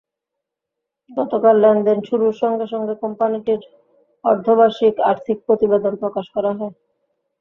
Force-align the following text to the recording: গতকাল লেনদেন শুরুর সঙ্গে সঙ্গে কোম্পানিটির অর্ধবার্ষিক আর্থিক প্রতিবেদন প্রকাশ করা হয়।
গতকাল 1.09 1.55
লেনদেন 1.63 1.99
শুরুর 2.07 2.33
সঙ্গে 2.41 2.65
সঙ্গে 2.73 2.93
কোম্পানিটির 3.03 3.61
অর্ধবার্ষিক 4.25 4.95
আর্থিক 5.11 5.37
প্রতিবেদন 5.47 5.93
প্রকাশ 6.01 6.25
করা 6.35 6.51
হয়। 6.53 6.73